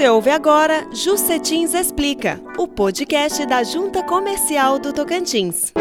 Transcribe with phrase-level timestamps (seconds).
[0.00, 5.74] Você ouve agora Jucetins Explica, o podcast da Junta Comercial do Tocantins.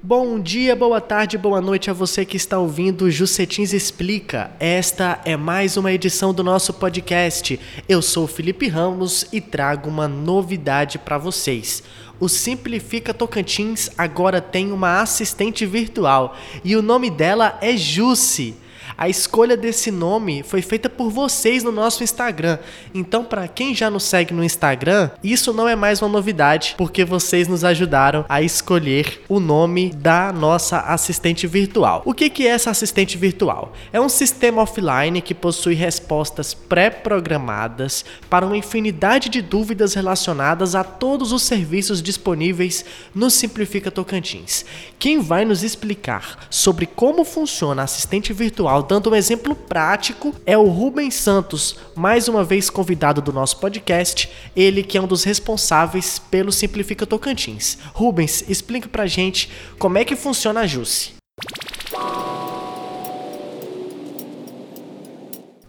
[0.00, 4.52] Bom dia, boa tarde, boa noite a você que está ouvindo Jucetins Explica.
[4.60, 7.58] Esta é mais uma edição do nosso podcast.
[7.88, 11.82] Eu sou Felipe Ramos e trago uma novidade para vocês.
[12.20, 18.54] O Simplifica Tocantins agora tem uma assistente virtual e o nome dela é Jussi.
[18.96, 22.58] A escolha desse nome foi feita por vocês no nosso Instagram.
[22.94, 27.04] Então, para quem já nos segue no Instagram, isso não é mais uma novidade, porque
[27.04, 32.02] vocês nos ajudaram a escolher o nome da nossa assistente virtual.
[32.04, 33.72] O que é essa assistente virtual?
[33.92, 40.84] É um sistema offline que possui respostas pré-programadas para uma infinidade de dúvidas relacionadas a
[40.84, 44.64] todos os serviços disponíveis no Simplifica Tocantins.
[44.98, 50.56] Quem vai nos explicar sobre como funciona a assistente virtual dando um exemplo prático, é
[50.56, 55.24] o Rubens Santos, mais uma vez convidado do nosso podcast, ele que é um dos
[55.24, 57.78] responsáveis pelo Simplifica Tocantins.
[57.92, 61.12] Rubens, explica pra gente como é que funciona a JUSE.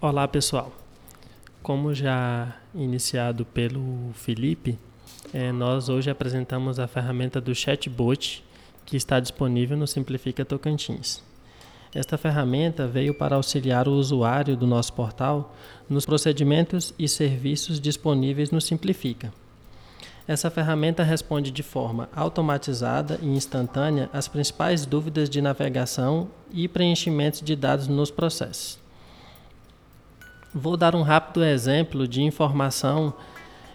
[0.01, 0.71] Olá pessoal,
[1.61, 4.77] como já iniciado pelo Felipe,
[5.33, 8.43] é, nós hoje apresentamos a ferramenta do chatbot
[8.85, 11.28] que está disponível no Simplifica Tocantins.
[11.93, 15.55] Esta ferramenta veio para auxiliar o usuário do nosso portal
[15.89, 19.33] nos procedimentos e serviços disponíveis no Simplifica.
[20.27, 27.43] Essa ferramenta responde de forma automatizada e instantânea às principais dúvidas de navegação e preenchimento
[27.43, 28.77] de dados nos processos.
[30.53, 33.15] Vou dar um rápido exemplo de informação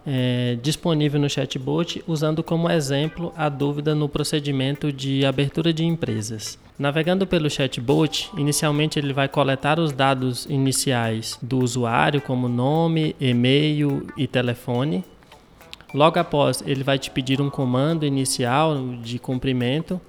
[0.06, 6.58] é, disponível no chatbot, usando como exemplo a dúvida no procedimento de abertura de empresas.
[6.78, 14.06] Navegando pelo chatbot, inicialmente ele vai coletar os dados iniciais do usuário, como nome, e-mail
[14.17, 15.05] e telefone.
[15.95, 20.00] Logo após, ele vai te pedir um comando inicial de cumprimento.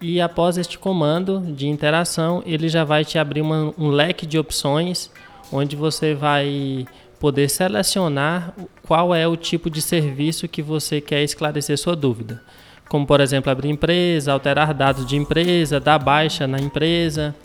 [0.00, 4.38] E após este comando de interação, ele já vai te abrir uma, um leque de
[4.38, 5.10] opções
[5.52, 6.86] onde você vai
[7.20, 8.54] poder selecionar
[8.86, 12.42] qual é o tipo de serviço que você quer esclarecer sua dúvida.
[12.88, 17.36] Como, por exemplo, abrir empresa, alterar dados de empresa, dar baixa na empresa,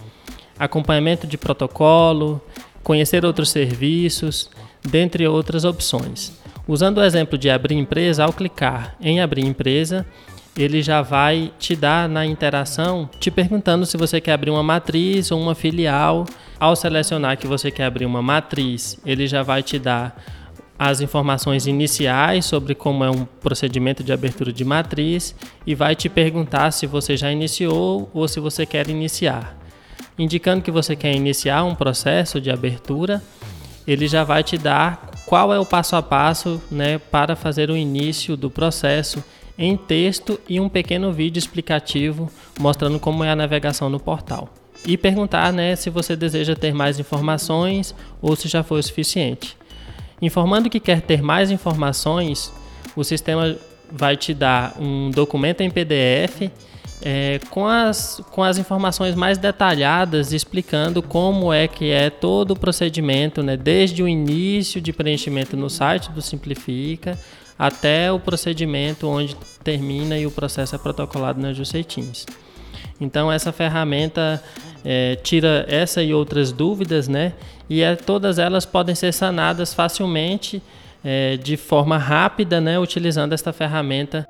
[0.58, 2.42] acompanhamento de protocolo,
[2.82, 4.50] conhecer outros serviços,
[4.82, 6.32] dentre outras opções.
[6.68, 10.06] Usando o exemplo de abrir empresa, ao clicar em abrir empresa,
[10.58, 15.32] ele já vai te dar na interação te perguntando se você quer abrir uma matriz
[15.32, 16.26] ou uma filial.
[16.66, 20.20] Ao selecionar que você quer abrir uma matriz, ele já vai te dar
[20.80, 26.10] as informações iniciais sobre como é um procedimento de abertura de matriz e vai te
[26.10, 29.56] perguntar se você já iniciou ou se você quer iniciar.
[30.18, 33.22] Indicando que você quer iniciar um processo de abertura,
[33.86, 37.78] ele já vai te dar qual é o passo a passo né, para fazer o
[37.78, 39.24] início do processo
[39.56, 42.28] em texto e um pequeno vídeo explicativo
[42.60, 44.50] mostrando como é a navegação no portal.
[44.86, 49.58] E perguntar né, se você deseja ter mais informações ou se já foi o suficiente.
[50.22, 52.52] Informando que quer ter mais informações,
[52.96, 53.56] o sistema
[53.92, 56.52] vai te dar um documento em PDF
[57.02, 62.60] é, com, as, com as informações mais detalhadas, explicando como é que é todo o
[62.60, 67.18] procedimento, né, desde o início de preenchimento no site do Simplifica
[67.58, 72.26] até o procedimento onde termina e o processo é protocolado na Jucetins.
[73.00, 74.42] Então essa ferramenta
[74.84, 77.34] é, tira essa e outras dúvidas, né?
[77.70, 80.62] E é, todas elas podem ser sanadas facilmente,
[81.04, 82.80] é, de forma rápida, né?
[82.80, 84.28] Utilizando esta ferramenta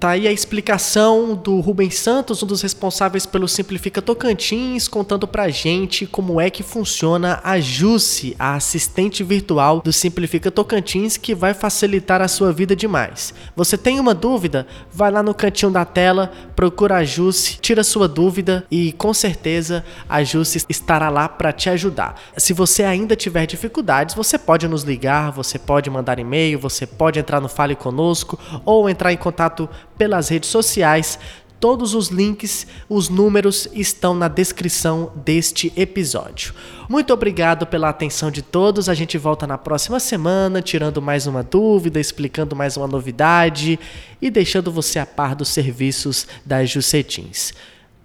[0.00, 5.50] Tá aí a explicação do Rubens Santos, um dos responsáveis pelo Simplifica Tocantins, contando pra
[5.50, 11.52] gente como é que funciona a Jusce, a assistente virtual do Simplifica Tocantins, que vai
[11.52, 13.34] facilitar a sua vida demais.
[13.54, 14.66] Você tem uma dúvida?
[14.90, 19.84] Vai lá no cantinho da tela, procura a Jusce, tira sua dúvida e com certeza
[20.08, 22.18] a Jusce estará lá para te ajudar.
[22.38, 27.18] Se você ainda tiver dificuldades, você pode nos ligar, você pode mandar e-mail, você pode
[27.18, 29.68] entrar no Fale Conosco ou entrar em contato
[30.00, 31.18] pelas redes sociais.
[31.60, 36.54] Todos os links, os números estão na descrição deste episódio.
[36.88, 38.88] Muito obrigado pela atenção de todos.
[38.88, 43.78] A gente volta na próxima semana, tirando mais uma dúvida, explicando mais uma novidade
[44.22, 47.52] e deixando você a par dos serviços da Jucetins.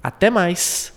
[0.03, 0.91] Até mais!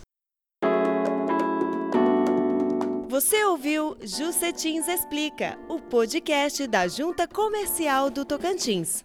[3.09, 9.05] Você ouviu Jucetins Explica, o podcast da Junta Comercial do Tocantins.